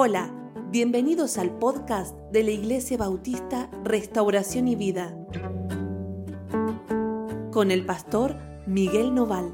[0.00, 0.32] Hola,
[0.70, 5.12] bienvenidos al podcast de la Iglesia Bautista Restauración y Vida
[7.50, 9.52] con el pastor Miguel Noval.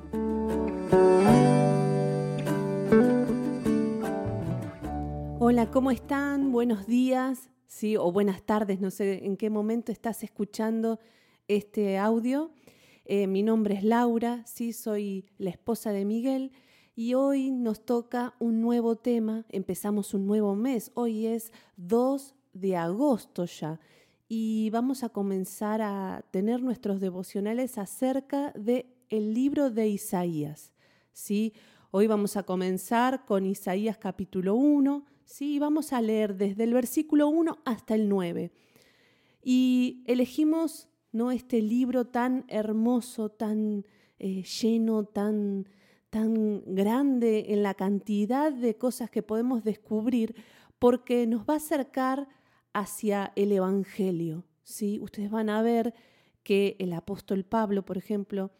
[5.38, 6.52] Hola, ¿cómo están?
[6.52, 11.00] Buenos días, sí, o buenas tardes, no sé en qué momento estás escuchando
[11.48, 12.50] este audio.
[13.06, 16.52] Eh, mi nombre es Laura, sí, soy la esposa de Miguel
[16.96, 22.76] y hoy nos toca un nuevo tema, empezamos un nuevo mes, hoy es 2 de
[22.76, 23.80] agosto ya
[24.28, 30.72] y vamos a comenzar a tener nuestros devocionales acerca del el libro de Isaías.
[31.12, 31.52] ¿sí?
[31.90, 35.58] Hoy vamos a comenzar con Isaías capítulo 1, ¿sí?
[35.58, 38.50] vamos a leer desde el versículo 1 hasta el 9.
[39.42, 41.30] Y elegimos ¿no?
[41.30, 43.84] este libro tan hermoso, tan
[44.18, 45.68] eh, lleno, tan
[46.14, 50.36] tan grande en la cantidad de cosas que podemos descubrir
[50.78, 52.28] porque nos va a acercar
[52.72, 54.44] hacia el Evangelio.
[54.62, 55.00] ¿sí?
[55.00, 55.92] Ustedes van a ver
[56.44, 58.52] que el apóstol Pablo, por ejemplo,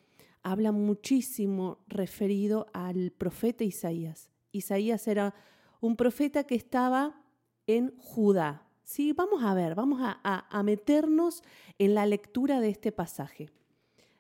[0.43, 4.33] habla muchísimo referido al profeta Isaías.
[4.51, 5.33] Isaías era
[5.81, 7.23] un profeta que estaba
[7.69, 8.67] en Judá.
[8.83, 9.13] ¿sí?
[9.13, 11.45] Vamos a ver, vamos a, a meternos
[11.79, 13.49] en la lectura de este pasaje.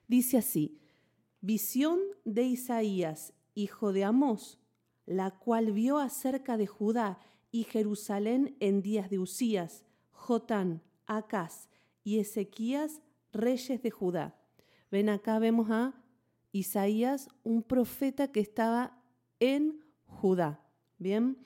[0.06, 0.78] Dice así,
[1.46, 4.58] Visión de Isaías, hijo de Amós,
[5.04, 7.18] la cual vio acerca de Judá
[7.50, 11.68] y Jerusalén en días de Usías, Jotán, Acaz
[12.02, 14.40] y Ezequías, reyes de Judá.
[14.90, 15.92] Ven acá, vemos a
[16.50, 18.98] Isaías, un profeta que estaba
[19.38, 20.64] en Judá.
[20.96, 21.36] Bien.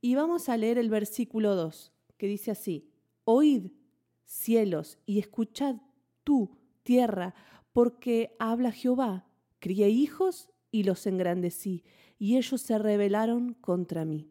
[0.00, 2.88] Y vamos a leer el versículo 2, que dice así,
[3.24, 3.72] Oíd,
[4.24, 5.82] cielos, y escuchad
[6.24, 7.34] tú, tierra,
[7.72, 9.26] porque habla Jehová,
[9.58, 11.84] crié hijos y los engrandecí,
[12.18, 14.30] y ellos se rebelaron contra mí.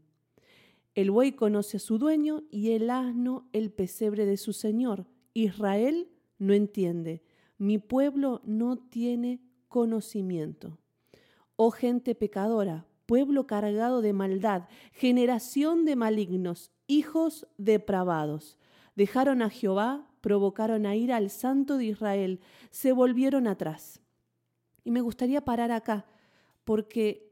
[0.94, 5.08] El buey conoce a su dueño y el asno el pesebre de su señor.
[5.33, 7.23] Israel no entiende,
[7.58, 9.39] mi pueblo no tiene
[9.70, 10.80] conocimiento.
[11.55, 18.58] Oh gente pecadora, pueblo cargado de maldad, generación de malignos, hijos depravados.
[18.95, 22.39] Dejaron a Jehová, provocaron a ir al Santo de Israel,
[22.70, 23.99] se volvieron atrás.
[24.83, 26.05] Y me gustaría parar acá,
[26.64, 27.30] porque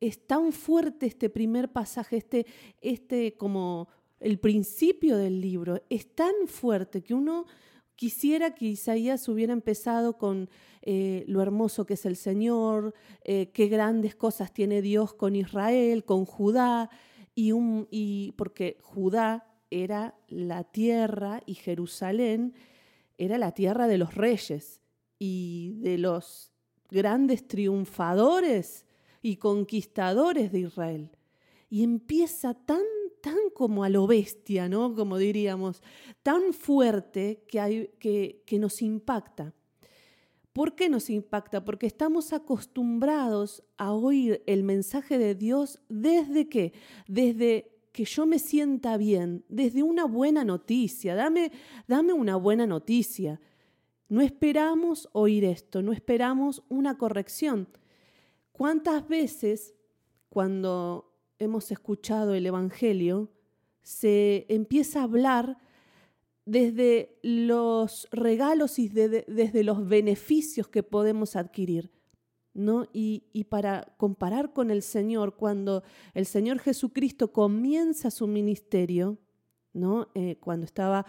[0.00, 2.46] es tan fuerte este primer pasaje, este,
[2.80, 3.88] este como
[4.18, 7.46] el principio del libro, es tan fuerte que uno
[7.94, 10.48] quisiera que Isaías hubiera empezado con
[10.82, 16.04] eh, lo hermoso que es el Señor, eh, qué grandes cosas tiene Dios con Israel,
[16.04, 16.90] con Judá,
[17.34, 22.54] y, un, y porque Judá era la tierra y Jerusalén
[23.16, 24.80] era la tierra de los reyes
[25.18, 26.52] y de los
[26.90, 28.84] grandes triunfadores
[29.22, 31.10] y conquistadores de Israel.
[31.70, 32.82] Y empieza tan,
[33.22, 34.94] tan como a lo bestia, ¿no?
[34.94, 35.82] Como diríamos,
[36.22, 39.54] tan fuerte que, hay, que, que nos impacta.
[40.52, 41.64] ¿Por qué nos impacta?
[41.64, 46.74] Porque estamos acostumbrados a oír el mensaje de Dios desde qué?
[47.08, 51.52] Desde que yo me sienta bien, desde una buena noticia, dame,
[51.86, 53.40] dame una buena noticia.
[54.08, 57.68] No esperamos oír esto, no esperamos una corrección.
[58.52, 59.74] ¿Cuántas veces
[60.28, 63.30] cuando hemos escuchado el Evangelio
[63.82, 65.58] se empieza a hablar
[66.44, 71.90] desde los regalos y desde los beneficios que podemos adquirir?
[72.54, 72.86] ¿No?
[72.92, 75.82] Y, para comparar con el Señor, cuando
[76.14, 79.18] el Señor Jesucristo comienza su ministerio,
[79.72, 80.08] ¿no?
[80.14, 81.06] Eh, cuando estaba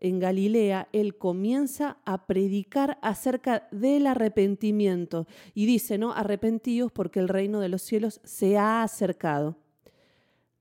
[0.00, 6.12] en Galilea, Él comienza a predicar acerca del arrepentimiento y dice, ¿no?
[6.12, 9.56] Arrepentíos porque el reino de los cielos se ha acercado,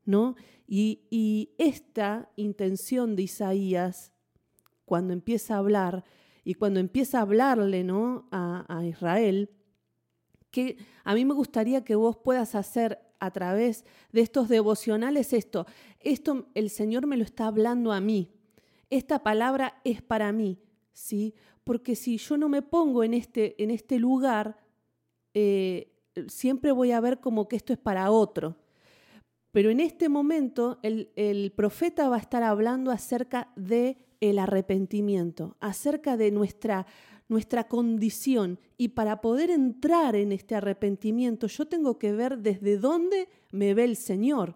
[0.06, 0.36] ¿no?
[0.68, 4.14] Y, esta intención de Isaías,
[4.86, 6.06] cuando empieza a hablar
[6.46, 8.30] y cuando empieza a hablarle, ¿no?
[8.32, 9.50] a, a Israel,
[10.52, 15.66] que a mí me gustaría que vos puedas hacer a través de estos devocionales esto.
[16.00, 18.32] Esto el Señor me lo está hablando a mí.
[18.90, 20.60] Esta palabra es para mí,
[20.92, 21.34] ¿sí?
[21.64, 24.58] Porque si yo no me pongo en este, en este lugar,
[25.34, 25.94] eh,
[26.28, 28.58] siempre voy a ver como que esto es para otro.
[29.52, 35.58] Pero en este momento el, el profeta va a estar hablando acerca de el arrepentimiento,
[35.60, 36.86] acerca de nuestra
[37.32, 43.30] nuestra condición y para poder entrar en este arrepentimiento yo tengo que ver desde dónde
[43.52, 44.56] me ve el Señor.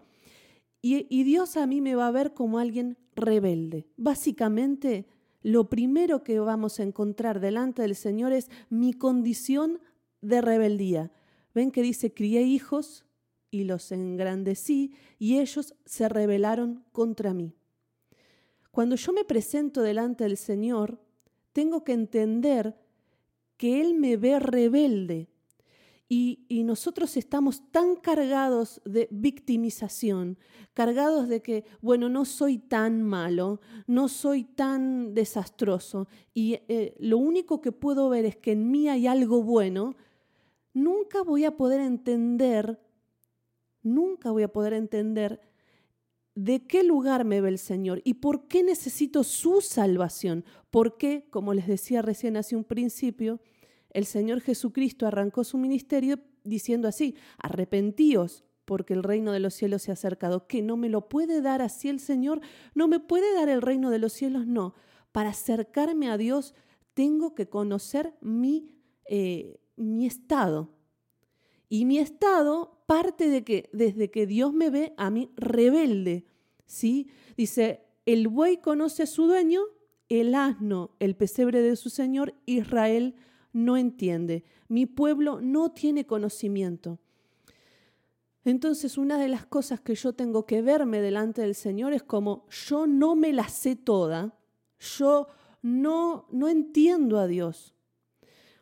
[0.82, 3.88] Y, y, Dios a mí me va a ver como alguien rebelde.
[3.96, 5.08] Básicamente,
[5.42, 9.80] lo primero que vamos a encontrar delante del Señor es mi condición
[10.22, 11.12] de rebeldía.
[11.56, 13.06] Ven que dice, crié hijos
[13.50, 17.54] y los engrandecí, y ellos se rebelaron contra mí.
[18.70, 21.00] Cuando yo me presento delante del Señor,
[21.56, 22.76] tengo que entender
[23.56, 25.30] que Él me ve rebelde
[26.10, 30.38] y, nosotros estamos tan cargados de victimización,
[30.74, 37.20] cargados de que, bueno, no soy tan malo, no soy tan desastroso y eh, lo
[37.20, 39.96] único que puedo ver es que en mí hay algo bueno,
[40.74, 42.82] nunca voy a poder entender,
[43.82, 45.40] nunca voy a poder entender
[46.36, 50.46] de qué lugar me ve el Señor y por qué necesito su salvación.
[50.70, 53.40] Porque, como les decía recién hace un principio,
[53.92, 59.84] el Señor Jesucristo arrancó su ministerio diciendo así, arrepentíos porque el reino de los cielos
[59.84, 60.48] se ha acercado.
[60.48, 62.42] ¿Que no me lo puede dar así el Señor?
[62.74, 64.48] ¿No me puede dar el reino de los cielos?
[64.48, 64.74] No.
[65.12, 66.54] Para acercarme a Dios
[66.94, 68.76] tengo que conocer mi,
[69.08, 70.72] eh, mi estado.
[71.70, 76.26] Y mi estado parte de que desde que Dios me ve a mí rebelde,
[76.66, 77.08] ¿sí?
[77.38, 79.62] Dice, el buey conoce a su dueño,
[80.10, 83.16] el asno, el pesebre de su señor, Israel
[83.54, 87.00] no entiende, mi pueblo no tiene conocimiento.
[88.44, 92.46] Entonces una de las cosas que yo tengo que verme delante del Señor es como
[92.50, 94.38] yo no me la sé toda,
[94.80, 95.28] yo
[95.64, 97.74] no, no entiendo a Dios.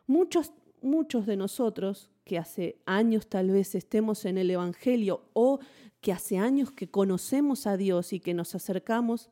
[0.06, 5.60] Muchos, muchos de nosotros que hace años tal vez estemos en el Evangelio o
[6.00, 9.30] que hace años que conocemos a Dios y que nos acercamos,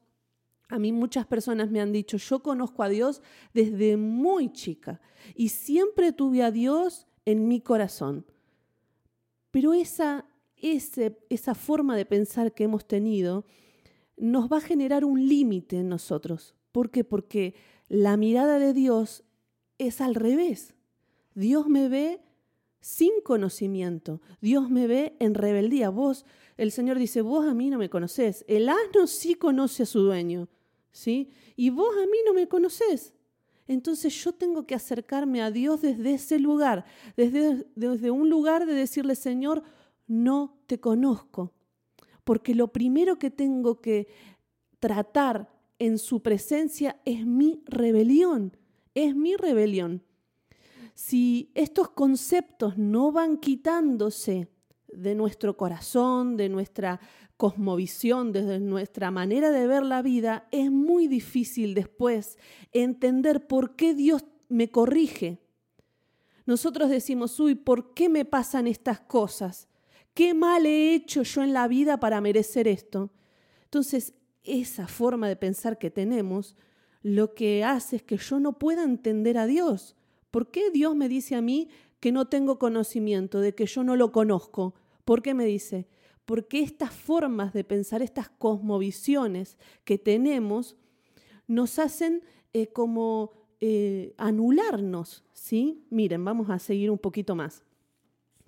[0.69, 3.21] a mí muchas personas me han dicho, yo conozco a Dios
[3.53, 5.01] desde muy chica
[5.35, 8.25] y siempre tuve a Dios en mi corazón.
[9.51, 10.25] Pero esa,
[10.57, 13.45] esa forma de pensar que hemos tenido
[14.17, 16.55] nos va a generar un límite en nosotros.
[16.73, 17.05] ¿Por qué?
[17.05, 17.55] Porque
[17.89, 19.25] la mirada de Dios
[19.77, 20.75] es al revés.
[21.35, 22.21] Dios me ve
[22.83, 24.21] sin conocimiento.
[24.41, 25.89] Dios me ve en rebeldía.
[25.89, 26.27] Vos,
[26.57, 28.45] el Señor dice, vos a mí no me conocés.
[28.49, 30.49] El asno sí conoce a su dueño,
[30.91, 31.31] ¿sí?
[31.57, 33.15] Y vos a mí no me conocés.
[33.69, 36.85] Entonces yo tengo que acercarme a Dios desde ese lugar,
[37.17, 39.63] desde, desde un lugar de decirle, Señor,
[40.09, 41.53] no te conozco.
[42.25, 44.09] Porque lo primero que tengo que
[44.81, 48.57] tratar en su presencia es mi rebelión,
[48.95, 50.03] es mi rebelión
[50.95, 54.49] si estos conceptos no van quitándose
[54.89, 57.01] de nuestro corazón, de nuestra
[57.37, 62.39] cosmovisión, desde nuestra manera de ver la vida, es muy difícil después
[62.73, 65.41] entender por qué Dios me corrige.
[66.47, 69.69] Nosotros decimos, uy, ¿por qué me pasan estas cosas?
[70.15, 73.11] ¿Qué mal he hecho yo en la vida para merecer esto?
[73.65, 76.57] Entonces, esa forma de pensar que tenemos
[77.01, 79.97] lo que hace es que yo no pueda entender a Dios.
[80.33, 81.69] ¿Por qué Dios me dice a mí
[82.01, 84.75] que no tengo conocimiento, de que yo no lo conozco?
[85.05, 85.87] ¿Por qué me dice?
[86.25, 90.77] Porque estas formas de pensar, estas cosmovisiones que tenemos,
[91.47, 92.23] nos hacen
[92.55, 95.85] eh, como eh, anularnos, ¿sí?
[95.91, 97.63] Miren, vamos a seguir un poquito más.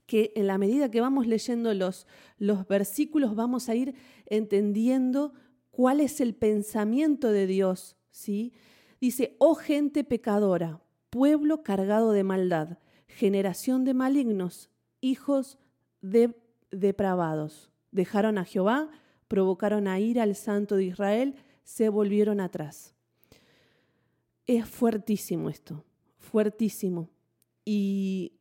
[0.06, 2.06] Que en la medida que vamos leyendo los,
[2.38, 3.94] los versículos vamos a ir
[4.24, 5.34] entendiendo
[5.70, 8.54] cuál es el pensamiento de Dios, ¿sí?
[9.02, 10.80] Dice, oh gente pecadora,
[11.14, 12.76] pueblo cargado de maldad,
[13.06, 14.68] generación de malignos,
[15.00, 15.58] hijos
[16.00, 16.34] de
[16.72, 17.70] depravados.
[17.92, 18.90] Dejaron a Jehová,
[19.28, 22.96] provocaron a ir al santo de Israel, se volvieron atrás.
[24.48, 25.84] Es fuertísimo esto,
[26.18, 27.10] fuertísimo.
[27.64, 28.32] Y,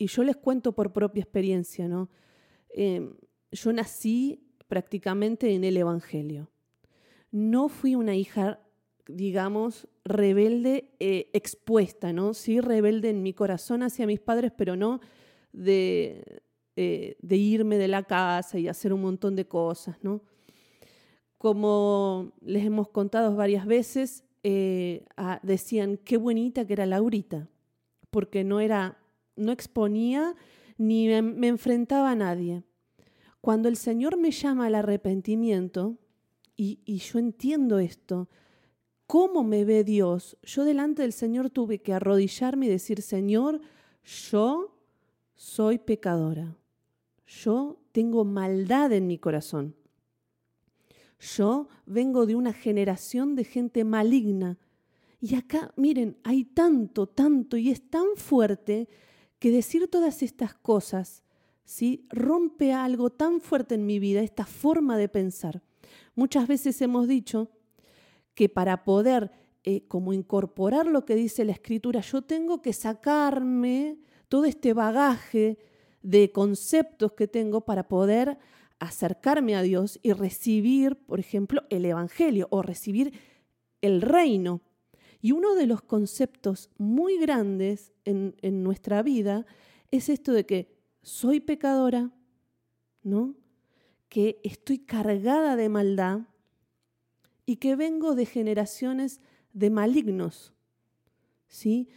[0.00, 2.10] yo les cuento por propia experiencia, ¿no?
[2.70, 3.14] Em,
[3.52, 6.50] yo nací prácticamente en el Evangelio.
[7.30, 8.58] No fui una hija
[9.14, 12.34] digamos, rebelde eh, expuesta, ¿no?
[12.34, 15.00] Sí, rebelde en mi corazón hacia mis padres, pero no
[15.52, 16.42] de,
[16.76, 20.22] eh, de irme de la casa y hacer un montón de cosas, ¿no?
[21.38, 25.04] Como les hemos contado varias veces, eh,
[25.42, 27.48] decían qué bonita que era Laurita,
[28.10, 28.98] porque no era,
[29.36, 30.34] no exponía
[30.76, 32.64] ni me enfrentaba a nadie.
[33.40, 35.98] Cuando el Señor me llama al arrepentimiento,
[36.56, 38.28] y, y yo entiendo esto,
[39.10, 43.60] cómo me ve Dios, yo delante del Señor tuve que arrodillarme y decir, Señor,
[44.04, 44.78] yo
[45.34, 46.56] soy pecadora.
[47.26, 49.74] Yo tengo maldad en mi corazón.
[51.18, 54.58] Yo vengo de una generación de gente maligna.
[55.20, 58.88] Y acá, miren, hay tanto, tanto, y es tan fuerte
[59.40, 61.24] que decir todas estas cosas,
[61.64, 62.06] ¿sí?
[62.10, 65.64] Rompe algo tan fuerte en mi vida, esta forma de pensar.
[66.14, 67.50] Muchas veces hemos dicho,
[68.40, 69.30] que para poder
[69.64, 75.58] eh, como incorporar lo que dice la escritura, yo tengo que sacarme todo este bagaje
[76.00, 78.38] de conceptos que tengo para poder
[78.78, 83.12] acercarme a Dios y recibir, por ejemplo, el Evangelio o recibir
[83.82, 84.62] el reino.
[85.20, 89.44] Y uno de los conceptos muy grandes en, en nuestra vida
[89.90, 92.10] es esto de que soy pecadora,
[93.02, 93.34] ¿no?
[94.08, 96.20] Que estoy cargada de maldad
[97.50, 99.20] y que vengo de generaciones
[99.52, 100.52] de malignos.
[101.48, 101.88] ¿Sí?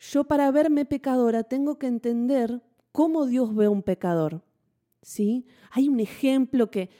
[0.00, 4.42] Yo para verme pecadora tengo que entender cómo Dios ve a un pecador.
[5.00, 5.46] ¿Sí?
[5.70, 6.90] Hay un ejemplo que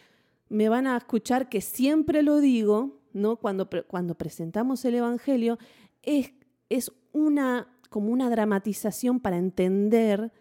[0.49, 3.39] me van a escuchar que siempre lo digo, ¿no?
[3.39, 5.59] Cuando, cuando presentamos el Evangelio,
[6.03, 6.33] es,
[6.69, 10.33] es una, como una dramatización para entender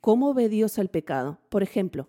[0.00, 1.40] cómo ve Dios al pecado.
[1.50, 2.08] Por ejemplo,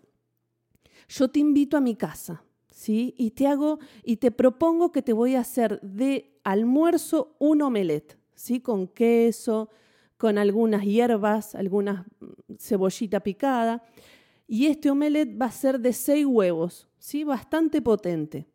[1.09, 2.45] yo te invito a mi casa,
[2.77, 3.15] ¿sí?
[3.17, 8.19] Y te hago y te propongo que te voy a hacer de almuerzo un omelette,
[8.35, 8.61] ¿sí?
[8.61, 9.69] Con queso,
[10.15, 13.83] con algunas hierbas, algunas mm, cebollita picada.
[14.47, 17.23] Y este omelette va a ser de seis huevos, ¿sí?
[17.23, 18.45] Bastante potente.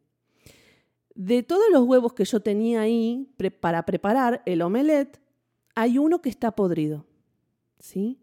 [1.17, 3.29] De todos los huevos que yo tenía ahí
[3.61, 5.21] para preparar el omelette,
[5.75, 7.05] hay uno que está podrido,
[7.81, 8.21] ¿sí?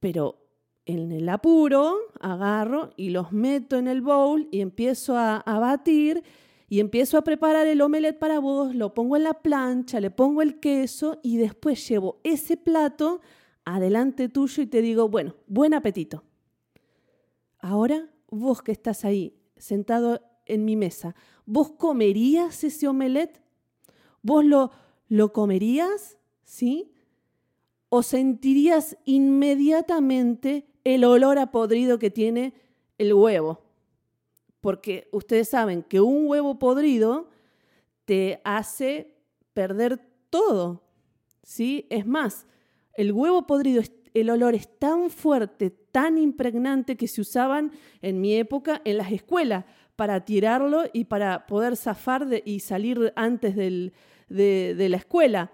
[0.00, 0.43] Pero
[0.86, 6.22] en el apuro agarro y los meto en el bowl y empiezo a, batir
[6.68, 10.42] y empiezo a preparar el omelette para vos, lo pongo en la plancha, le pongo
[10.42, 13.20] el queso y después llevo ese plato
[13.64, 16.24] adelante tuyo y te digo, bueno, buen apetito.
[17.58, 21.14] Ahora vos que estás ahí sentado en mi mesa,
[21.46, 23.40] ¿vos comerías ese omelette?
[24.22, 24.70] ¿Vos lo,
[25.08, 26.18] lo comerías?
[26.42, 26.92] ¿Sí?
[27.88, 32.52] ¿O sentirías inmediatamente el olor a podrido que tiene
[32.98, 33.62] el huevo.
[34.60, 37.28] Porque ustedes saben que un huevo podrido
[38.04, 39.14] te hace
[39.52, 40.00] perder
[40.30, 40.82] todo.
[41.42, 41.86] ¿sí?
[41.90, 42.46] Es más,
[42.94, 47.72] el huevo podrido, el olor es tan fuerte, tan impregnante que se usaban
[48.02, 49.64] en mi época en las escuelas
[49.96, 53.92] para tirarlo y para poder zafar y salir antes de,
[54.28, 55.52] de la escuela.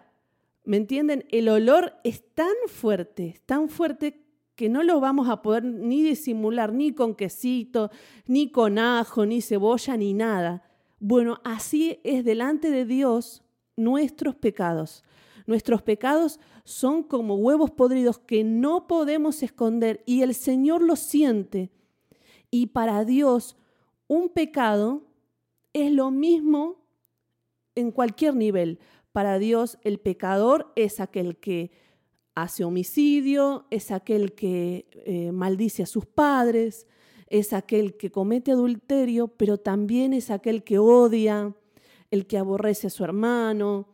[0.65, 1.25] ¿Me entienden?
[1.31, 4.30] El olor es tan fuerte, tan fuerte
[4.61, 7.91] que no lo vamos a poder ni disimular ni con quesito,
[8.27, 10.63] ni con ajo, ni cebolla, ni nada.
[10.99, 13.43] Bueno, así es delante de Dios
[13.75, 15.03] nuestros pecados.
[15.47, 21.71] Nuestros pecados son como huevos podridos que no podemos esconder y el Señor lo siente.
[22.51, 23.57] Y para Dios
[24.09, 25.05] un pecado
[25.73, 26.85] es lo mismo
[27.75, 28.79] en cualquier nivel.
[29.13, 31.71] Para Dios el pecador es aquel que
[32.35, 36.87] hace homicidio, es aquel que eh, maldice a sus padres,
[37.27, 41.55] es aquel que comete adulterio, pero también es aquel que odia,
[42.11, 43.89] el que aborrece a su hermano,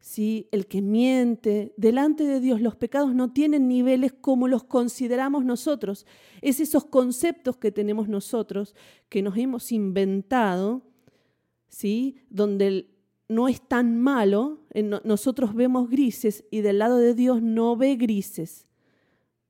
[0.00, 0.48] ¿sí?
[0.52, 1.72] el que miente.
[1.78, 6.06] Delante de Dios los pecados no tienen niveles como los consideramos nosotros.
[6.42, 8.74] Es esos conceptos que tenemos nosotros,
[9.08, 10.82] que nos hemos inventado,
[11.68, 12.16] ¿sí?
[12.28, 12.91] donde el,
[13.32, 14.60] no es tan malo,
[15.04, 18.66] nosotros vemos grises y del lado de Dios no ve grises.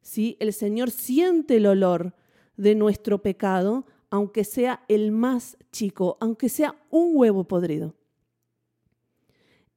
[0.01, 0.37] ¿Sí?
[0.41, 2.15] El Señor siente el olor
[2.57, 7.95] de nuestro pecado, aunque sea el más chico, aunque sea un huevo podrido.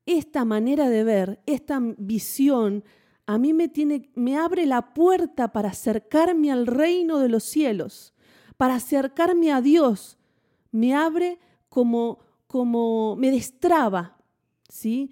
[0.05, 2.83] Esta manera de ver, esta visión,
[3.25, 8.13] a mí me, tiene, me abre la puerta para acercarme al reino de los cielos,
[8.55, 10.19] para acercarme a Dios.
[10.71, 12.24] Me abre como
[12.55, 14.15] como me destraba,
[14.69, 15.11] ¿sí?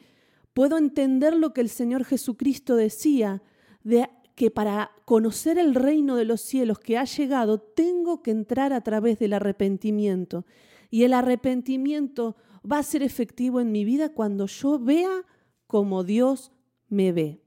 [0.53, 3.43] Puedo entender lo que el Señor Jesucristo decía,
[3.83, 8.71] de que para conocer el reino de los cielos que ha llegado, tengo que entrar
[8.71, 10.45] a través del arrepentimiento.
[10.89, 15.25] Y el arrepentimiento va a ser efectivo en mi vida cuando yo vea
[15.67, 16.53] como Dios
[16.87, 17.41] me ve.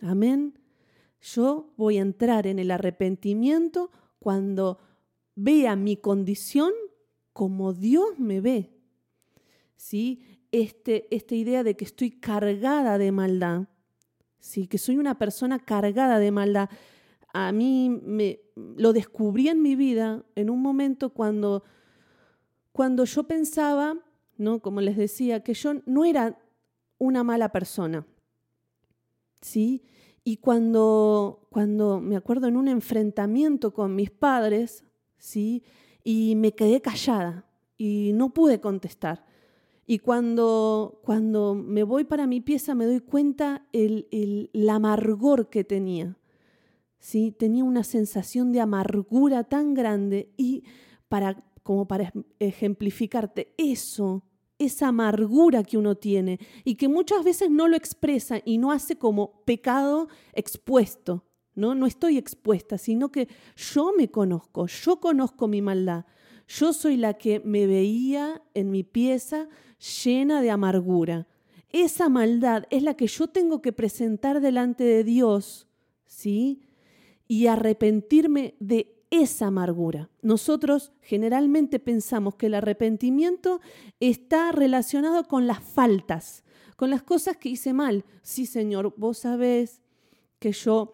[0.00, 0.58] Amén.
[1.20, 4.78] Yo voy a entrar en el arrepentimiento cuando
[5.34, 6.72] vea mi condición
[7.34, 8.77] como Dios me ve.
[9.78, 10.20] ¿Sí?
[10.52, 13.68] Este, esta idea de que estoy cargada de maldad,
[14.38, 14.66] ¿sí?
[14.66, 16.68] que soy una persona cargada de maldad.
[17.32, 18.40] A mí me,
[18.76, 21.62] lo descubrí en mi vida en un momento cuando,
[22.72, 23.96] cuando yo pensaba,
[24.36, 24.60] ¿no?
[24.60, 26.38] como les decía, que yo no era
[26.98, 28.06] una mala persona.
[29.40, 29.84] ¿sí?
[30.24, 34.84] Y cuando, cuando me acuerdo en un enfrentamiento con mis padres,
[35.18, 35.62] ¿sí?
[36.02, 39.27] y me quedé callada y no pude contestar.
[39.90, 45.64] Y cuando, cuando me voy para mi pieza me doy cuenta el, el, amargor que
[45.64, 46.18] tenía.
[46.98, 47.32] ¿sí?
[47.32, 50.64] Tenía una sensación de amargura tan grande y
[51.08, 54.24] para, como para ejemplificarte eso,
[54.58, 58.96] esa amargura que uno tiene y que muchas veces no lo expresa y no hace
[58.96, 61.74] como pecado expuesto, ¿no?
[61.74, 63.26] No estoy expuesta, sino que
[63.56, 66.04] yo me conozco, yo conozco mi maldad.
[66.48, 69.48] Yo soy la que me veía en mi pieza
[70.02, 71.28] llena de amargura.
[71.70, 75.68] Esa maldad es la que yo tengo que presentar delante de Dios,
[76.06, 76.62] ¿sí?
[77.28, 80.08] Y arrepentirme de esa amargura.
[80.22, 83.60] Nosotros generalmente pensamos que el arrepentimiento
[84.00, 86.44] está relacionado con las faltas,
[86.76, 88.04] con las cosas que hice mal.
[88.22, 89.82] Sí, Señor, vos sabés
[90.38, 90.92] que yo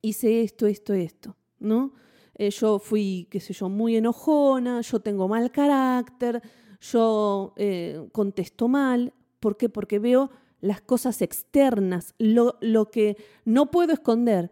[0.00, 1.92] hice esto, esto, esto, ¿no?
[2.34, 6.42] Eh, yo fui, qué sé yo, muy enojona, yo tengo mal carácter,
[6.80, 9.12] yo eh, contesto mal.
[9.40, 9.68] ¿Por qué?
[9.68, 14.50] Porque veo las cosas externas, lo, lo que no puedo esconder.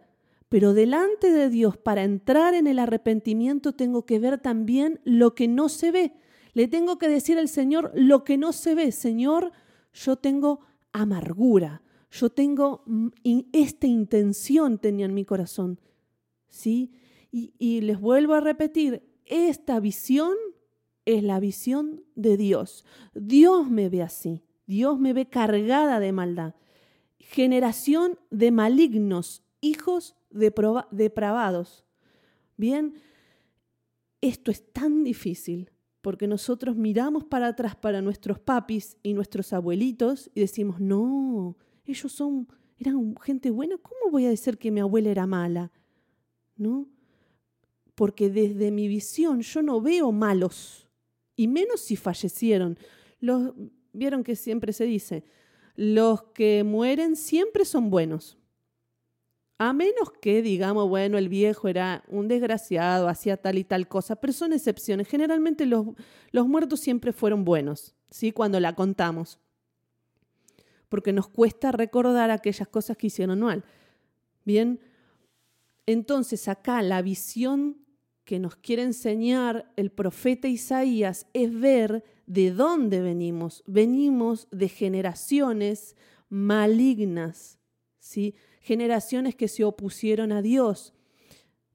[0.49, 5.47] Pero delante de Dios, para entrar en el arrepentimiento, tengo que ver también lo que
[5.47, 6.13] no se ve.
[6.53, 8.91] Le tengo que decir al Señor lo que no se ve.
[8.91, 9.53] Señor,
[9.93, 10.59] yo tengo
[10.91, 13.07] amargura, yo tengo mm,
[13.53, 15.79] esta intención tenía en mi corazón.
[16.49, 16.91] ¿Sí?
[17.31, 20.35] Y, les vuelvo a repetir, esta visión
[21.05, 22.85] es la visión de Dios.
[23.13, 26.55] Dios me ve así, Dios me ve cargada de maldad.
[27.19, 31.85] Generación de malignos, hijos depravados.
[32.57, 32.95] Bien,
[34.19, 35.71] esto es tan difícil
[36.01, 42.11] porque nosotros miramos para atrás para nuestros papis y nuestros abuelitos y decimos, no, ellos
[42.11, 42.47] son,
[42.77, 45.71] eran gente buena, ¿cómo voy a decir que mi abuela era mala?
[46.57, 46.87] ¿No?
[47.95, 50.87] Porque desde mi visión yo no veo malos,
[51.35, 52.77] y menos si fallecieron.
[53.93, 55.23] Vieron que siempre se dice,
[55.75, 58.37] los que mueren siempre son buenos.
[59.57, 64.15] A menos que digamos, bueno, el viejo era un desgraciado, hacía tal y tal cosa,
[64.15, 65.07] pero son excepciones.
[65.07, 68.31] Generalmente los muertos siempre fueron buenos, ¿sí?
[68.31, 69.39] Cuando la contamos.
[70.89, 73.63] Porque nos cuesta recordar aquellas cosas que hicieron mal.
[74.45, 74.79] Bien,
[75.85, 77.77] entonces acá la visión
[78.23, 83.63] que nos quiere enseñar el profeta Isaías es ver de dónde venimos.
[83.67, 85.95] Venimos de generaciones
[86.29, 87.59] malignas,
[87.99, 88.35] ¿sí?
[88.61, 90.93] generaciones que se opusieron a Dios.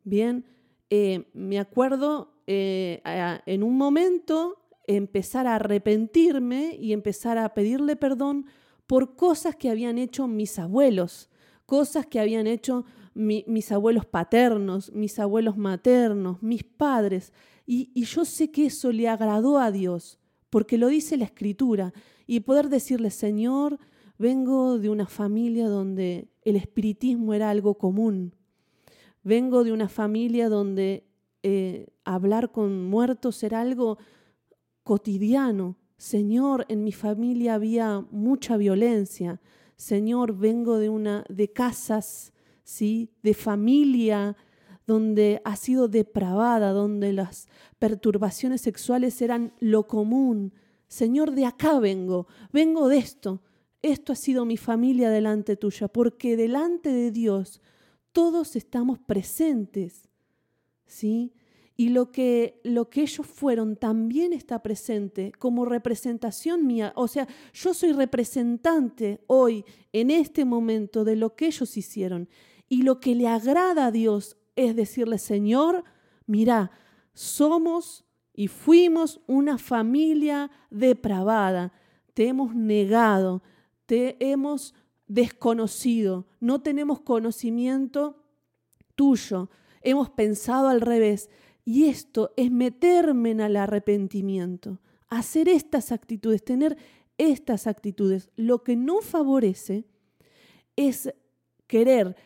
[0.04, 0.46] Bien,
[0.88, 3.02] eh, me acuerdo eh,
[3.44, 8.46] en un momento empezar a arrepentirme y empezar a pedirle perdón
[8.86, 11.28] por cosas que habían hecho mis abuelos,
[11.66, 12.84] cosas que habían hecho
[13.16, 17.32] mis abuelos paternos, mis abuelos maternos, mis padres.
[17.66, 20.18] Y, yo sé que eso le agradó a Dios,
[20.50, 21.92] porque lo dice la escritura.
[22.26, 23.78] Y poder decirle, Señor,
[24.18, 28.34] Vengo de una familia donde el espiritismo era algo común.
[29.22, 31.04] Vengo de una familia donde
[31.42, 33.98] eh, hablar con muertos era algo
[34.84, 35.76] cotidiano.
[35.98, 39.40] Señor, en mi familia había mucha violencia.
[39.76, 42.32] Señor, vengo de una de casas,
[42.66, 43.08] ¿sí?
[43.22, 44.36] de familia
[44.86, 47.48] donde ha sido depravada, donde las
[47.78, 50.52] perturbaciones sexuales eran lo común.
[50.86, 53.40] Señor, de acá vengo, vengo de esto
[53.82, 57.60] esto ha sido mi familia delante tuya, porque delante de Dios
[58.12, 60.08] todos estamos presentes,
[60.86, 61.32] ¿sí?
[61.76, 66.92] Y lo que, lo que ellos fueron también está presente como representación mía.
[66.96, 72.28] O sea, yo soy representante hoy, en este momento, de lo que ellos hicieron.
[72.68, 75.84] Y lo que le agrada a Dios es decirle, Señor,
[76.26, 76.70] mira,
[77.12, 81.72] somos y fuimos una familia depravada,
[82.14, 83.42] te hemos negado,
[83.86, 84.74] te hemos
[85.06, 88.22] desconocido, no tenemos conocimiento
[88.94, 89.50] tuyo,
[89.82, 91.30] hemos pensado al revés.
[91.64, 96.76] Y esto es meterme en el arrepentimiento, hacer estas actitudes, tener
[97.18, 98.30] estas actitudes.
[98.36, 99.84] Lo que no favorece
[100.76, 101.12] es
[101.66, 102.16] querer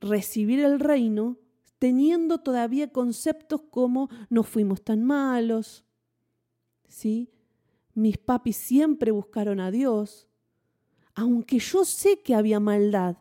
[0.00, 1.38] recibir el reino
[1.78, 5.84] teniendo todavía conceptos como no fuimos tan malos,
[6.88, 7.30] ¿sí?
[7.94, 10.28] Mis papis siempre buscaron a Dios,
[11.14, 13.16] aunque yo sé que había maldad,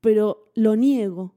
[0.00, 1.34] pero lo niego.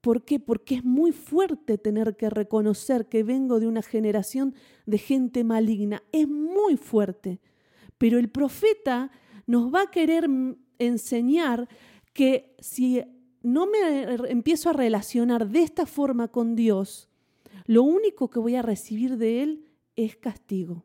[0.00, 0.40] ¿Por qué?
[0.40, 4.54] Porque es muy fuerte tener que reconocer que vengo de una generación
[4.86, 6.02] de gente maligna.
[6.10, 7.40] Es muy fuerte.
[7.98, 9.10] Pero el profeta
[9.46, 10.26] nos va a querer
[10.78, 11.68] enseñar
[12.14, 13.02] que si
[13.42, 17.08] no me empiezo a relacionar de esta forma con Dios,
[17.66, 19.64] lo único que voy a recibir de Él
[19.96, 20.84] es castigo.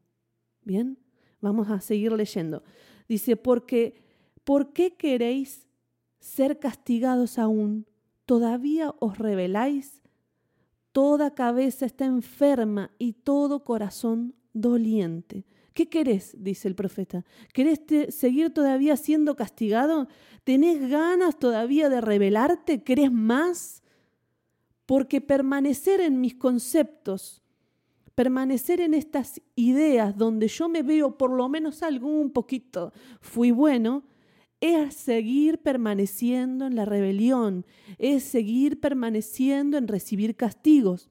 [0.63, 0.98] Bien,
[1.41, 2.63] vamos a seguir leyendo.
[3.08, 4.02] Dice, porque,
[4.44, 5.68] ¿por qué queréis
[6.20, 7.86] ser castigados aún?
[8.26, 10.02] ¿Todavía os rebeláis?
[10.91, 15.46] Toda cabeza está enferma y todo corazón doliente.
[15.76, 16.34] ¿Qué querés?
[16.40, 17.26] dice el profeta.
[17.52, 17.82] ¿Querés
[18.16, 20.08] seguir todavía siendo castigado?
[20.46, 22.82] ¿Tenés ganas todavía de rebelarte?
[22.82, 23.84] ¿Querés más?
[24.86, 27.44] Porque permanecer en mis conceptos,
[28.16, 34.06] permanecer en estas ideas donde yo me veo por lo menos algún poquito fui bueno,
[34.62, 37.66] es seguir permaneciendo en la rebelión,
[37.98, 41.10] es seguir permaneciendo en recibir castigos.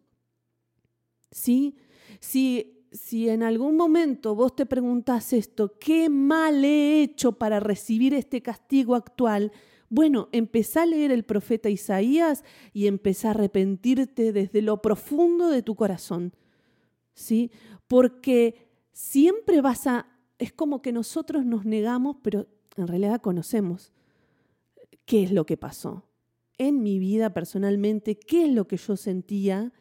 [1.30, 1.76] ¿Sí?
[2.18, 8.14] Si, si en algún momento vos te preguntás esto, ¿qué mal he hecho para recibir
[8.14, 9.50] este castigo actual?
[9.90, 15.62] Bueno, empezá a leer el profeta Isaías y empezá a arrepentirte desde lo profundo de
[15.62, 16.34] tu corazón.
[17.14, 17.50] ¿Sí?
[17.88, 20.06] Porque siempre vas a...
[20.38, 23.92] Es como que nosotros nos negamos, pero en realidad conocemos
[25.04, 26.08] qué es lo que pasó
[26.58, 29.72] en mi vida personalmente, qué es lo que yo sentía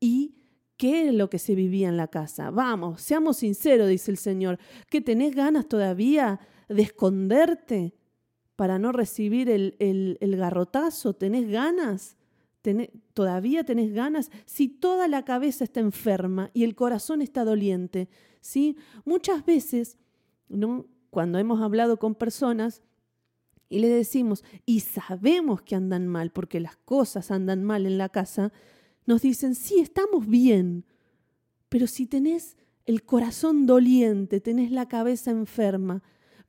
[0.00, 0.41] y
[0.82, 2.50] qué es lo que se vivía en la casa.
[2.50, 4.58] Vamos, seamos sinceros, dice el Señor,
[4.90, 7.94] que tenés ganas todavía de esconderte
[8.56, 12.16] para no recibir el, el, garrotazo, tenés ganas.
[13.14, 18.08] todavía tenés ganas, si toda la cabeza está enferma y el corazón está doliente,
[18.40, 18.76] ¿sí?
[19.04, 19.98] Muchas veces,
[21.10, 22.82] cuando hemos hablado con personas
[23.68, 28.08] y le decimos, y sabemos que andan mal, porque las cosas andan mal en la
[28.08, 28.52] casa,
[29.06, 30.84] nos dicen, sí, estamos bien,
[31.68, 36.02] pero si tenés el corazón doliente, tenés la cabeza enferma,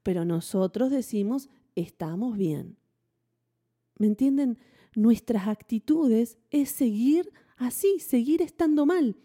[0.03, 2.77] pero nosotros decimos, estamos bien.
[3.97, 4.57] ¿Me entienden?
[4.95, 9.15] Nuestras actitudes es seguir así, seguir estando mal.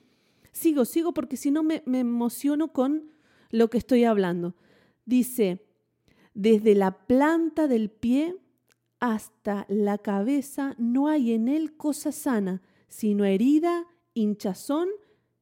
[0.53, 3.11] Sigo, sigo porque si no me, me emociono con
[3.51, 4.55] lo que estoy hablando.
[5.05, 5.67] Dice,
[6.35, 8.37] desde la planta del pie
[9.01, 14.88] hasta la cabeza no hay en él cosa sana, sino herida, hinchazón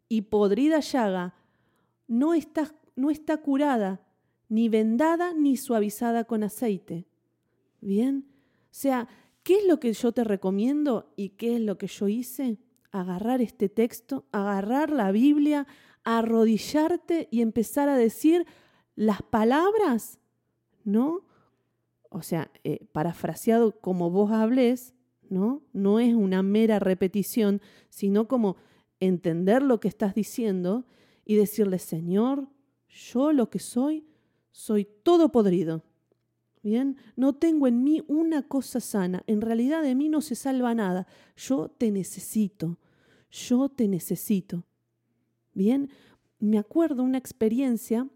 [0.08, 1.34] y podrida llaga.
[2.06, 4.00] No está, no está curada,
[4.48, 7.06] ni vendada, ni suavizada con aceite.
[7.80, 9.08] Bien, o sea,
[9.42, 12.58] ¿qué es lo que yo te recomiendo y qué es lo que yo hice?
[12.90, 15.66] Agarrar este texto, agarrar la Biblia,
[16.04, 18.46] arrodillarte y empezar a decir,
[18.94, 20.18] las palabras,
[20.84, 21.24] ¿no?
[22.10, 24.94] O sea, eh, parafraseado como vos hables,
[25.30, 25.62] ¿no?
[25.72, 28.56] No es una mera repetición, sino como
[29.00, 30.86] entender lo que estás diciendo
[31.24, 32.48] y decirle, Señor,
[32.88, 34.06] yo lo que soy,
[34.52, 35.82] soy todo podrido.
[36.62, 39.22] Bien, no tengo en mí una cosa sana.
[39.26, 41.06] En realidad de mí no se salva nada.
[41.36, 42.78] Yo te necesito.
[43.30, 44.64] Yo te necesito.
[45.52, 45.90] Bien,
[46.38, 48.08] me acuerdo una experiencia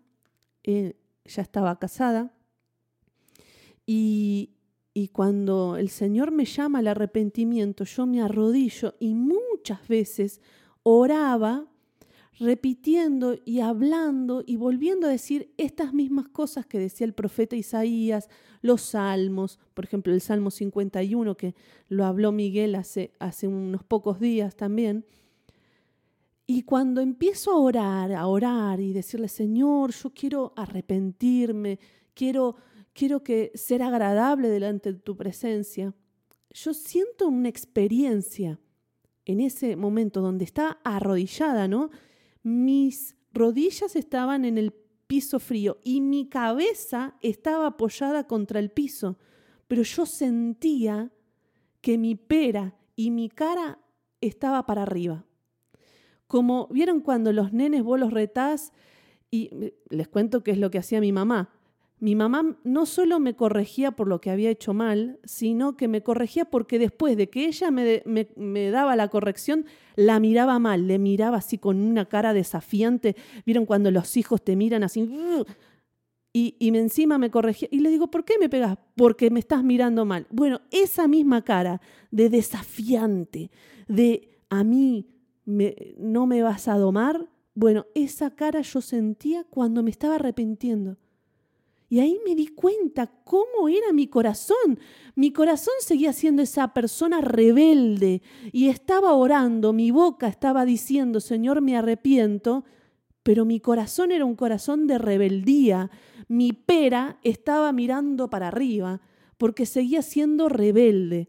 [0.65, 2.35] eh, ya estaba casada,
[3.87, 4.51] y,
[4.93, 10.41] y cuando el Señor me llama al arrepentimiento, yo me arrodillo y muchas veces
[10.83, 11.67] oraba
[12.39, 18.29] repitiendo y hablando y volviendo a decir estas mismas cosas que decía el profeta Isaías,
[18.63, 21.55] los salmos, por ejemplo el Salmo 51 que
[21.89, 25.05] lo habló Miguel hace, hace unos pocos días también,
[26.47, 31.79] y cuando empiezo a orar, a orar y decirle, Señor, yo quiero arrepentirme,
[32.13, 32.57] quiero,
[32.93, 35.95] quiero que ser agradable delante de tu presencia,
[36.51, 38.59] yo siento una experiencia
[39.25, 41.91] en ese momento donde está arrodillada, ¿no?
[42.43, 44.73] Mis rodillas estaban en el
[45.07, 49.19] piso frío y mi cabeza estaba apoyada contra el piso,
[49.69, 51.13] pero yo sentía
[51.81, 53.79] que mi pera y mi cara
[54.21, 55.25] estaba para arriba.
[56.27, 58.73] Como vieron cuando los nenes vos los retás,
[59.31, 61.51] y les cuento qué es lo que hacía mi mamá.
[62.01, 66.03] Mi mamá no solo me corregía por lo que había hecho mal, sino que me
[66.03, 70.99] corregía porque después de que ella me, me, daba la corrección, la miraba mal, le
[70.99, 73.17] miraba así con una cara desafiante.
[73.45, 75.07] ¿Vieron cuando los hijos te miran así?
[76.33, 77.69] Y, y encima me corregía.
[77.71, 78.79] Y le digo, ¿por qué me pegas?
[78.97, 80.27] Porque me estás mirando mal.
[80.31, 83.51] Bueno, esa misma cara de desafiante,
[83.89, 85.07] de a mí
[85.45, 87.29] no me vas a domar.
[87.55, 90.97] Bueno, esa cara yo sentía cuando me estaba arrepintiendo.
[91.91, 94.79] Y ahí me di cuenta cómo era mi corazón.
[95.17, 98.23] Mi corazón seguía siendo esa persona rebelde
[98.53, 102.65] y estaba orando, mi boca estaba diciendo, Señor, me arrepiento,
[103.25, 105.91] pero mi corazón era un corazón de rebeldía.
[106.29, 109.01] Mi pera estaba mirando para arriba
[109.37, 111.29] porque seguía siendo rebelde.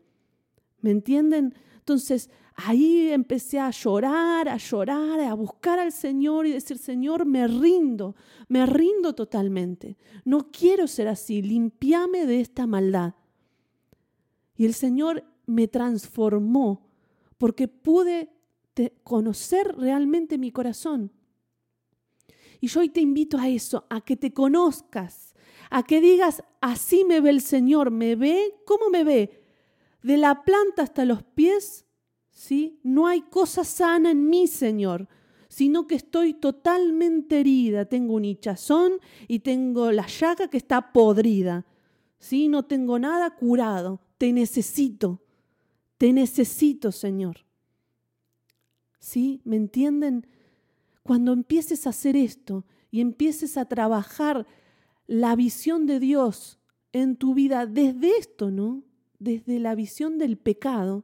[0.80, 1.56] ¿Me entienden?
[1.81, 7.47] Entonces, ahí empecé a llorar, a llorar, a buscar al Señor y decir, Señor, me
[7.47, 8.15] rindo,
[8.47, 9.97] me rindo totalmente.
[10.23, 13.15] No quiero ser así, limpiame de esta maldad.
[14.55, 16.87] Y el Señor me transformó
[17.39, 18.29] porque pude
[19.03, 21.11] conocer realmente mi corazón.
[22.59, 25.33] Y yo hoy te invito a eso, a que te conozcas,
[25.71, 29.40] a que digas, así me ve el Señor, me ve, ¿cómo me ve?
[30.03, 31.85] De la planta hasta los pies,
[32.31, 32.79] ¿sí?
[32.83, 35.07] No hay cosa sana en mí, Señor,
[35.47, 38.93] sino que estoy totalmente herida, tengo un hinchazón
[39.27, 41.65] y tengo la llaga que está podrida,
[42.19, 42.47] ¿sí?
[42.47, 45.21] No tengo nada curado, te necesito,
[45.97, 47.45] te necesito, Señor.
[48.99, 49.41] ¿Sí?
[49.43, 50.27] ¿Me entienden?
[51.03, 54.45] Cuando empieces a hacer esto y empieces a trabajar
[55.07, 56.59] la visión de Dios
[56.93, 58.83] en tu vida desde esto, ¿no?
[59.21, 61.03] Desde la visión del pecado,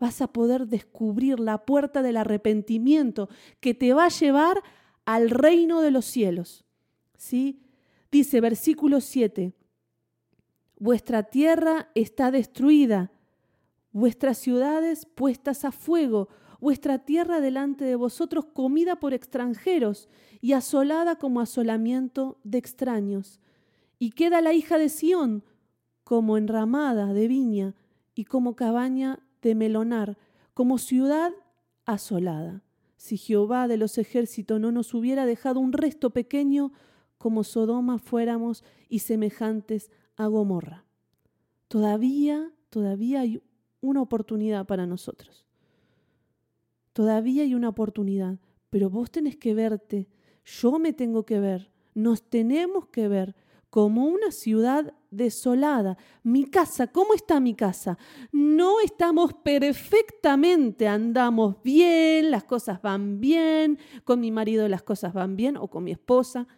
[0.00, 3.28] vas a poder descubrir la puerta del arrepentimiento
[3.60, 4.64] que te va a llevar
[5.04, 6.64] al reino de los cielos.
[7.16, 7.62] ¿Sí?
[8.10, 9.52] Dice versículo 7,
[10.80, 13.12] vuestra tierra está destruida,
[13.92, 16.28] vuestras ciudades puestas a fuego,
[16.60, 20.08] vuestra tierra delante de vosotros comida por extranjeros
[20.40, 23.38] y asolada como asolamiento de extraños.
[24.00, 25.44] Y queda la hija de Sión
[26.06, 27.74] como enramada de viña
[28.14, 30.16] y como cabaña de melonar,
[30.54, 31.32] como ciudad
[31.84, 32.62] asolada.
[32.96, 36.70] Si Jehová de los ejércitos no nos hubiera dejado un resto pequeño,
[37.18, 40.84] como Sodoma fuéramos y semejantes a Gomorra.
[41.66, 43.42] Todavía, todavía hay
[43.80, 45.44] una oportunidad para nosotros.
[46.92, 48.38] Todavía hay una oportunidad,
[48.70, 50.06] pero vos tenés que verte,
[50.44, 53.34] yo me tengo que ver, nos tenemos que ver
[53.76, 55.98] como una ciudad desolada.
[56.22, 57.98] Mi casa, ¿cómo está mi casa?
[58.32, 65.36] No estamos perfectamente, andamos bien, las cosas van bien, con mi marido las cosas van
[65.36, 66.48] bien o con mi esposa.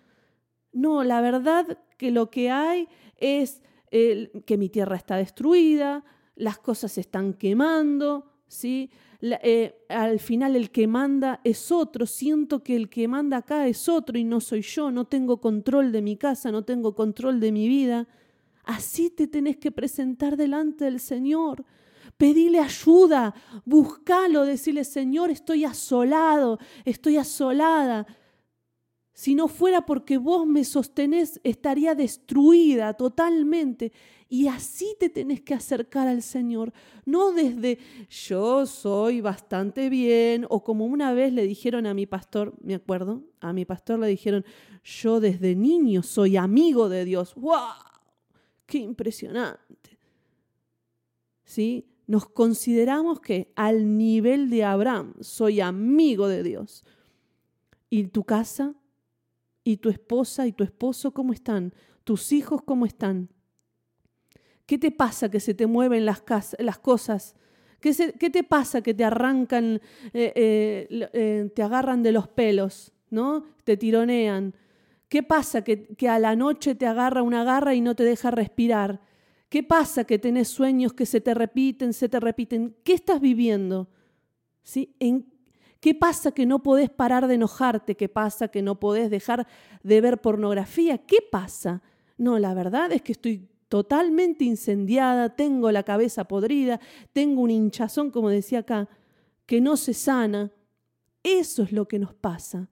[0.71, 6.05] No, la verdad que lo que hay es que mi tierra está destruida,
[6.37, 8.93] las cosas se están quemando, ¿sí?
[9.21, 13.89] Eh, al final el que manda es otro, siento que el que manda acá es
[13.89, 17.51] otro y no soy yo, no tengo control de mi casa, no tengo control de
[17.51, 18.07] mi vida.
[18.65, 21.65] Así te tenés que presentar delante del Señor.
[22.17, 28.07] Pedile ayuda, buscalo, decirle, Señor, estoy asolado, estoy asolada.
[29.15, 33.91] Si no fuera porque vos me sostenés, estaría destruida totalmente.
[34.31, 36.75] Y así te tenés que acercar al Señor,
[37.07, 37.79] no desde
[38.11, 43.25] yo soy bastante bien, o como una vez le dijeron a mi pastor, me acuerdo,
[43.41, 44.45] a mi pastor le dijeron,
[44.85, 47.35] yo desde niño soy amigo de Dios.
[47.37, 47.57] ¡Wow!
[48.67, 49.99] ¡Qué impresionante!
[51.45, 51.87] ¿Sí?
[52.07, 56.85] Nos consideramos que al nivel de Abraham soy amigo de Dios.
[57.89, 58.75] ¿Y tu casa?
[59.65, 61.73] ¿Y tu esposa y tu esposo cómo están?
[62.05, 63.31] ¿Tus hijos cómo están?
[64.69, 67.35] ¿Qué te pasa que se te mueven las, cosas?
[67.81, 69.81] ¿Qué, ¿Qué, te pasa que te arrancan,
[70.13, 73.47] eh, eh, eh, te agarran de los pelos, ¿no?
[73.65, 74.55] Te tironean.
[75.09, 79.01] ¿Qué pasa que, a la noche te agarra una garra y no te deja respirar?
[79.49, 82.77] ¿Qué pasa que tenés sueños que se te repiten, se te repiten?
[82.85, 83.89] ¿Qué estás viviendo?
[84.63, 84.95] ¿Sí?
[85.01, 85.33] ¿En
[85.81, 87.97] ¿Qué pasa que no podés parar de enojarte?
[87.97, 89.47] ¿Qué pasa que no podés dejar
[89.83, 90.99] de ver pornografía?
[90.99, 91.81] ¿Qué pasa?
[92.19, 96.81] No, la verdad es que estoy totalmente incendiada, tengo la cabeza podrida,
[97.13, 98.89] tengo un hinchazón, como decía acá,
[99.47, 100.53] que no se sana.
[101.23, 102.71] Eso es lo que nos pasa.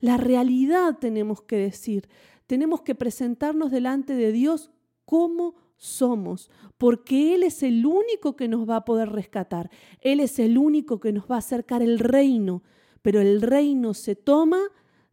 [0.00, 2.08] La realidad tenemos que decir.
[2.46, 4.70] Tenemos que presentarnos delante de Dios
[5.04, 10.38] como somos, porque Él es el único que nos va a poder rescatar, Él es
[10.38, 12.62] el único que nos va a acercar el reino,
[13.02, 14.60] pero el reino se toma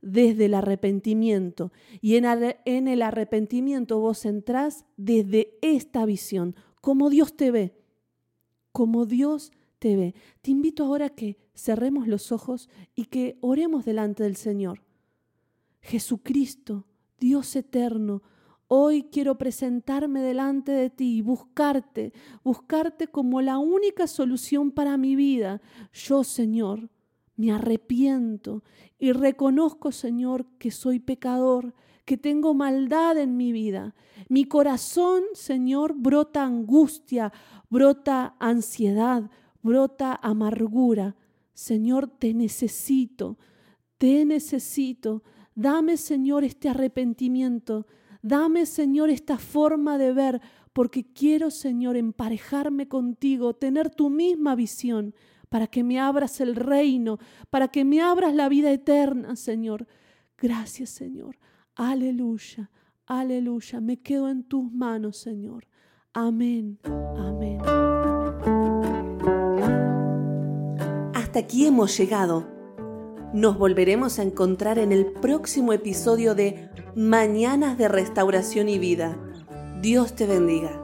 [0.01, 7.51] desde el arrepentimiento y en, el arrepentimiento vos entrás desde esta visión, como Dios te
[7.51, 7.77] ve,
[8.71, 10.15] como Dios te ve.
[10.41, 14.83] Te invito ahora a que cerremos los ojos y que oremos delante del Señor.
[15.81, 16.85] Jesucristo,
[17.19, 18.21] Dios eterno,
[18.73, 25.17] Hoy quiero presentarme delante de ti y buscarte, buscarte como la única solución para mi
[25.17, 25.61] vida.
[25.91, 26.89] Yo, Señor,
[27.41, 28.63] me arrepiento
[28.99, 31.73] y reconozco, Señor, que soy pecador,
[32.05, 33.95] que tengo maldad en mi vida.
[34.29, 37.33] Mi corazón, Señor, brota angustia,
[37.69, 39.29] brota ansiedad,
[39.61, 41.15] brota amargura.
[41.53, 43.37] Señor, te necesito,
[43.97, 45.23] te necesito.
[45.55, 47.85] Dame, Señor, este arrepentimiento
[48.21, 50.41] Dame, Señor, esta forma de ver,
[50.73, 55.15] porque quiero, Señor, emparejarme contigo, tener tu misma visión,
[55.51, 59.85] para que me abras el reino, para que me abras la vida eterna, Señor.
[60.37, 61.37] Gracias, Señor.
[61.75, 62.71] Aleluya,
[63.05, 63.81] aleluya.
[63.81, 65.67] Me quedo en tus manos, Señor.
[66.13, 66.79] Amén,
[67.17, 67.59] amén.
[71.13, 72.47] Hasta aquí hemos llegado.
[73.33, 79.17] Nos volveremos a encontrar en el próximo episodio de Mañanas de Restauración y Vida.
[79.81, 80.81] Dios te bendiga.